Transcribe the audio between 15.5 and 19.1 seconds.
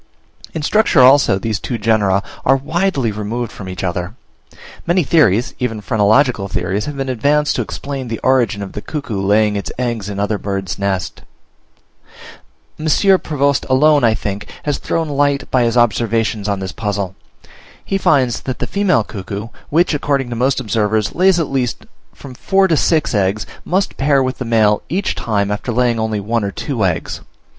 by his observations on this puzzle: he finds that the female